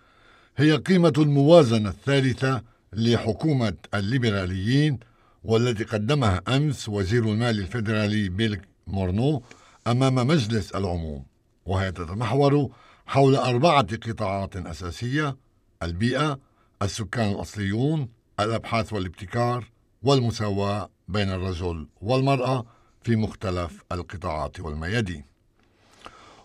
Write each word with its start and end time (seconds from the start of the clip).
هي 0.58 0.75
قيمة 0.75 1.13
الموازنة 1.17 1.89
الثالثة 1.89 2.62
لحكومة 2.93 3.73
الليبراليين 3.94 4.99
والتي 5.44 5.84
قدمها 5.84 6.41
أمس 6.47 6.89
وزير 6.89 7.23
المال 7.23 7.60
الفيدرالي 7.60 8.29
بيل 8.29 8.62
مورنو 8.88 9.44
أمام 9.88 10.15
مجلس 10.15 10.71
العموم 10.71 11.26
وهي 11.66 11.91
تتمحور 11.91 12.70
حول 13.05 13.36
أربعة 13.36 13.98
قطاعات 13.98 14.57
أساسية 14.57 15.38
البيئة 15.84 16.39
السكان 16.82 17.32
الأصليون 17.32 18.09
الأبحاث 18.39 18.93
والابتكار 18.93 19.71
والمساواة 20.04 20.89
بين 21.07 21.30
الرجل 21.30 21.88
والمرأة 22.02 22.66
في 23.04 23.16
مختلف 23.16 23.84
القطاعات 23.91 24.59
والميادين. 24.59 25.32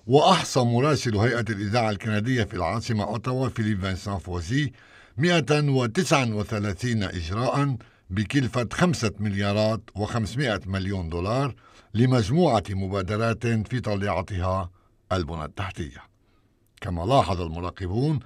وأحصى 0.08 0.60
مراسل 0.60 1.16
هيئة 1.16 1.44
الإذاعة 1.50 1.90
الكندية 1.90 2.44
في 2.44 2.54
العاصمة 2.54 3.04
أوتاوا 3.04 3.48
فيليب 3.48 3.82
فانسان 3.82 4.18
فوزي 4.18 4.72
139 5.16 7.02
إجراء 7.02 7.76
بكلفة 8.10 8.68
خمسة 8.72 9.12
مليارات 9.18 9.80
وخمسمائة 9.94 10.60
مليون 10.66 11.08
دولار 11.08 11.54
لمجموعة 11.94 12.62
مبادرات 12.70 13.46
في 13.46 13.80
طليعتها 13.80 14.70
البنى 15.12 15.44
التحتية. 15.44 16.02
كما 16.80 17.02
لاحظ 17.02 17.40
المراقبون 17.40 18.18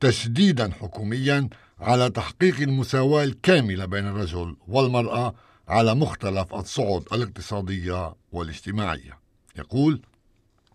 تشديدا 0.00 0.72
حكوميا 0.72 1.48
على 1.80 2.10
تحقيق 2.10 2.60
المساواة 2.60 3.24
الكاملة 3.24 3.84
بين 3.84 4.06
الرجل 4.06 4.56
والمرأة 4.68 5.34
على 5.68 5.94
مختلف 5.94 6.54
الصعد 6.54 7.04
الاقتصادية 7.12 8.14
والاجتماعية. 8.32 9.18
يقول 9.58 10.02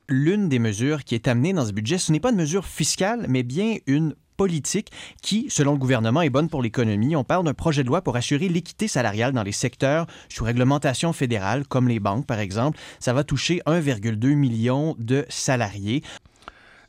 L'une 0.09 0.49
des 0.49 0.59
mesures 0.59 1.05
qui 1.05 1.15
est 1.15 1.29
amenée 1.29 1.53
dans 1.53 1.67
ce 1.67 1.73
budget, 1.73 1.99
ce 1.99 2.13
n'est 2.13 2.21
pas 2.21 2.31
une 2.31 2.37
mesure 2.37 2.65
fiscale, 2.65 3.27
mais 3.29 3.43
bien 3.43 3.77
une 3.87 4.15
politique 4.39 4.91
qui, 5.21 5.51
selon 5.51 5.73
le 5.73 5.79
gouvernement, 5.79 6.23
est 6.23 6.31
bonne 6.31 6.49
pour 6.49 6.63
l'économie. 6.63 7.15
On 7.17 7.25
parle 7.25 7.45
d'un 7.45 7.53
projet 7.53 7.83
de 7.83 7.89
loi 7.89 8.01
pour 8.01 8.17
assurer 8.17 8.49
l'équité 8.49 8.89
salariale 8.89 9.33
dans 9.33 9.43
les 9.43 9.53
secteurs 9.53 10.07
sous 10.31 10.45
réglementation 10.45 11.13
fédérale, 11.13 11.67
comme 11.67 11.89
les 11.89 12.01
banques, 12.01 12.27
par 12.27 12.39
exemple. 12.39 12.79
Ça 13.01 13.13
va 13.13 13.25
toucher 13.25 13.61
1,2 13.67 14.35
million 14.35 14.97
de 14.99 15.27
salariés. 15.29 16.03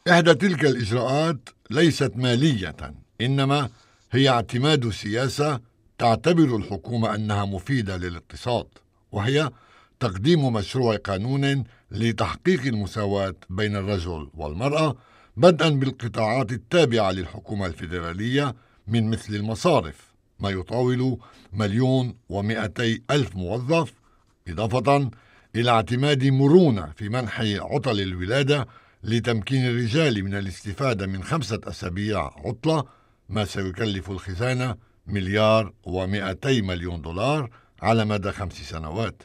إحدى 0.10 0.34
تلك 0.34 0.66
الإجراءات 0.66 1.50
ليست 1.70 2.12
مالية 2.16 2.76
إنما 3.22 3.70
هي 4.12 4.30
اعتماد 4.30 4.90
سياسة 4.90 5.60
تعتبر 5.98 6.56
الحكومة 6.56 7.16
أنها 7.16 7.46
مفيدة 7.46 7.98
للاقتصاد 7.98 8.66
وهي 9.12 9.50
تقديم 10.05 10.53
مشروع 10.53 10.97
قانون 10.97 11.65
لتحقيق 11.91 12.67
المساواة 12.67 13.35
بين 13.51 13.77
الرجل 13.77 14.31
والمرأة 14.35 14.97
بدءا 15.37 15.69
بالقطاعات 15.69 16.53
التابعة 16.53 17.11
للحكومة 17.11 17.67
الفيدرالية 17.67 18.55
من 18.87 19.11
مثل 19.11 19.35
المصارف 19.35 20.15
ما 20.41 20.51
يطاول 20.51 21.19
مليون 21.53 22.15
ومئتي 22.29 23.03
ألف 23.11 23.37
موظف 23.37 23.93
إضافة 24.49 25.11
إلى 25.57 25.71
اعتماد 25.71 26.25
مرونة 26.25 26.93
في 26.97 27.09
منح 27.09 27.41
عطل 27.41 28.01
الولادة 28.01 28.67
لتمكين 29.05 29.67
الرجال 29.67 30.25
من 30.25 30.35
الاستفادة 30.35 31.07
من 31.07 31.25
خمسة 31.25 31.61
أسابيع 31.65 32.21
عطلة 32.45 32.85
ما 33.29 33.45
سيكلف 33.45 34.11
الخزانة 34.11 34.77
مليار 35.07 35.73
ومئتي 35.85 36.63
مليون 36.63 37.03
دولار 37.03 37.51
على 37.83 38.05
مدى 38.05 38.33
خمس 38.33 38.53
سنوات. 38.53 39.23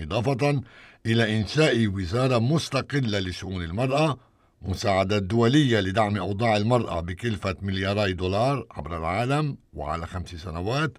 إضافة 0.00 0.62
إلى 1.06 1.40
إنشاء 1.40 1.86
وزارة 1.86 2.38
مستقلة 2.38 3.18
لشؤون 3.18 3.64
المرأة 3.64 4.18
مساعدات 4.62 5.22
دولية 5.22 5.80
لدعم 5.80 6.16
أوضاع 6.16 6.56
المرأة 6.56 7.00
بكلفة 7.00 7.56
ملياري 7.62 8.12
دولار 8.12 8.66
عبر 8.70 8.98
العالم 8.98 9.56
وعلى 9.74 10.06
خمس 10.06 10.28
سنوات 10.28 10.92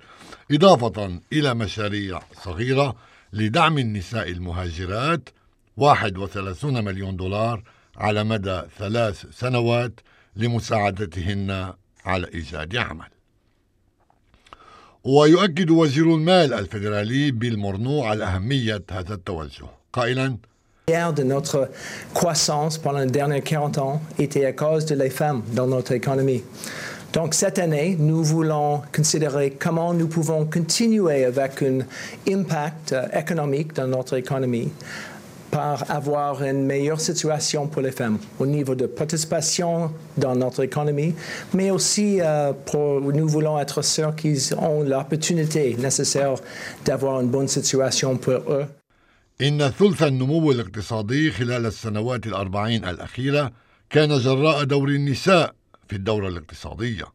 إضافة 0.52 1.19
إلى 1.34 1.53
مشاريع 1.53 2.22
صغيرة 2.44 2.96
لدعم 3.34 3.78
النساء 3.78 4.31
المهاجرات 4.31 5.29
31 5.78 6.84
مليون 6.84 7.16
دولار 7.16 7.64
على 7.97 8.24
مدى 8.24 8.62
ثلاث 8.78 9.25
سنوات 9.31 10.00
لمساعدتهن 10.35 11.74
على 12.06 12.28
إيجاد 12.34 12.75
عمل. 12.75 13.16
ويؤكد 15.06 15.71
وزير 15.71 16.15
المال 16.15 16.55
الفيدرالي 16.55 17.31
بيل 17.31 17.59
مورنو 17.59 18.03
على 18.03 18.25
أهمية 18.25 18.83
هذا 18.91 19.15
التوجه 19.15 19.66
قائلا 19.93 20.37
de 20.88 21.22
notre 21.22 21.71
croissance 22.12 22.77
pendant 22.77 22.99
les 22.99 23.06
derniers 23.06 23.41
40 23.41 23.78
ans 23.78 24.03
était 24.19 24.44
à 24.44 24.53
cause 24.53 24.84
de 24.84 24.94
les 24.94 25.10
femmes 25.10 25.43
dans 25.55 25.66
notre 25.66 25.93
économie. 25.93 26.43
Donc 27.12 27.34
cette 27.34 27.59
année, 27.59 27.97
nous 27.99 28.25
voulons 28.25 28.83
considérer 28.94 29.50
comment 29.59 29.94
nous 29.94 30.09
pouvons 30.09 30.44
continuer 30.44 31.25
avec 31.25 31.62
un 31.62 31.81
impact 32.28 32.94
économique 33.12 33.75
dans 33.75 33.87
notre 33.87 34.16
économie 34.16 34.72
par 35.52 35.90
avoir 35.90 36.44
une 36.44 36.66
meilleure 36.66 37.00
situation 37.00 37.68
pour 37.68 37.81
les 37.81 37.91
femmes 37.91 38.19
au 38.40 38.46
niveau 38.46 38.75
de 38.75 38.85
participation 38.85 39.91
dans 40.18 40.35
notre 40.35 40.63
économie, 40.63 41.13
mais 41.53 41.72
aussi 41.72 42.19
euh, 42.22 42.53
pour, 42.66 43.02
nous 43.02 43.28
voulons 43.28 43.59
être 43.59 43.81
sûrs 43.81 44.16
qu'ils 44.16 44.53
ont 44.56 44.84
l'opportunité 44.84 45.75
nécessaire 45.78 46.35
d'avoir 46.85 47.22
une 47.22 47.30
bonne 47.30 47.47
situation 47.47 48.18
pour 48.18 48.41
eux. 48.50 48.66
إن 49.41 49.69
ثلث 49.69 50.03
النمو 50.03 50.52
الاقتصادي 50.52 51.31
خلال 51.31 51.66
السنوات 51.66 52.28
الأربعين 52.28 52.85
الأخيرة 52.85 53.52
كان 53.90 54.18
جراء 54.18 54.64
دور 54.64 54.90
النساء 54.90 55.53
في 55.88 55.96
الدورة 55.96 56.28
الاقتصادية 56.28 57.06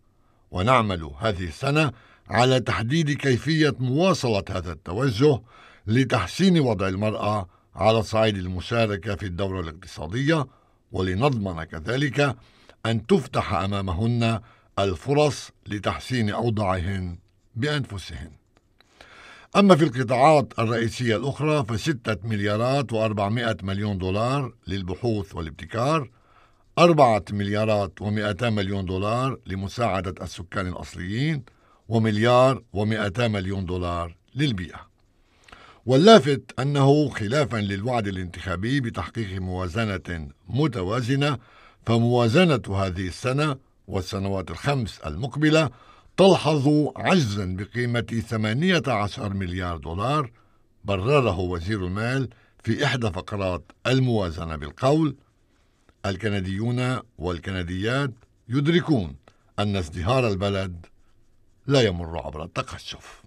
ونعمل 0.51 1.11
هذه 1.21 1.45
السنة 1.45 1.91
على 2.31 2.61
تحديد 2.61 3.11
كيفية 3.11 3.75
مواصلة 3.79 4.45
هذا 4.51 4.73
التوجه 4.73 5.41
لتحسين 5.87 6.61
وضع 6.61 6.89
المرأة 6.89 7.49
على 7.75 8.03
صعيد 8.03 8.37
المشاركة 8.37 9.15
في 9.15 9.27
الدورة 9.27 9.61
الاقتصادية 9.61 10.47
ولنضمن 10.93 11.65
كذلك 11.65 12.37
أن 12.87 13.07
تفتح 13.07 13.53
أمامهن 13.53 14.41
الفرص 14.79 15.51
لتحسين 15.67 16.31
أوضاعهن 16.31 17.19
بأنفسهن. 17.57 18.31
أما 19.57 19.77
في 19.77 19.85
القطاعات 19.85 20.53
الرئيسية 20.59 21.17
الأخرى 21.17 21.65
فستة 21.65 22.29
مليارات 22.29 22.93
وأربعمائة 22.93 23.57
مليون 23.63 23.99
دولار 23.99 24.53
للبحوث 24.67 25.35
والابتكار 25.35 26.11
أربعة 26.79 27.25
مليارات 27.31 28.03
ومئتا 28.03 28.51
مليون 28.51 28.85
دولار 28.85 29.39
لمساعدة 29.47 30.15
السكان 30.25 30.67
الأصليين 30.67 31.43
ومليار 31.89 32.63
ومئتا 32.73 33.29
مليون 33.29 33.67
دولار 33.67 34.17
للبيئة 34.35 34.92
واللافت 35.87 36.61
أنه 36.61 37.09
خلافا 37.09 37.57
للوعد 37.57 38.07
الانتخابي 38.07 38.81
بتحقيق 38.81 39.41
موازنة 39.41 40.29
متوازنة 40.49 41.39
فموازنة 41.87 42.63
هذه 42.77 43.09
السنة 43.09 43.57
والسنوات 43.89 44.51
الخمس 44.51 44.99
المقبلة 44.99 45.71
تلحظ 46.17 46.69
عجزا 46.97 47.57
بقيمة 47.59 48.23
18 48.29 49.35
مليار 49.35 49.77
دولار 49.77 50.31
برره 50.85 51.39
وزير 51.39 51.87
المال 51.87 52.29
في 52.63 52.85
إحدى 52.85 53.11
فقرات 53.11 53.73
الموازنة 53.87 54.57
بالقول. 54.57 55.17
الكنديون 56.07 56.99
والكنديات 57.19 58.11
يدركون 58.49 59.17
أن 59.59 59.77
ازدهار 59.77 60.29
البلد 60.29 60.87
لا 61.67 61.83
يمر 61.83 62.19
عبر 62.19 62.45
التقشف. 62.45 63.22